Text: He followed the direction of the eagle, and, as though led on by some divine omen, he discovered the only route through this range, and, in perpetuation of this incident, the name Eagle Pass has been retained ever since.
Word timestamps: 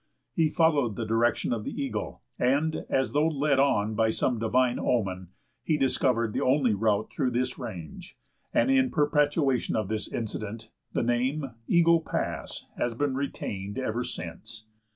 He 0.33 0.49
followed 0.49 0.95
the 0.95 1.05
direction 1.05 1.53
of 1.53 1.63
the 1.63 1.79
eagle, 1.79 2.23
and, 2.39 2.85
as 2.89 3.11
though 3.11 3.27
led 3.27 3.59
on 3.59 3.93
by 3.93 4.09
some 4.09 4.39
divine 4.39 4.79
omen, 4.79 5.27
he 5.61 5.77
discovered 5.77 6.33
the 6.33 6.41
only 6.41 6.73
route 6.73 7.11
through 7.11 7.29
this 7.29 7.59
range, 7.59 8.17
and, 8.51 8.71
in 8.71 8.89
perpetuation 8.89 9.75
of 9.75 9.89
this 9.89 10.07
incident, 10.11 10.71
the 10.91 11.03
name 11.03 11.51
Eagle 11.67 12.01
Pass 12.01 12.65
has 12.79 12.95
been 12.95 13.13
retained 13.13 13.77
ever 13.77 14.03
since. 14.03 14.65